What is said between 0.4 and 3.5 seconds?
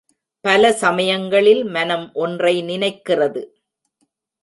பல சமயங்களில் மனம் ஒன்றை நினைக்கிறது.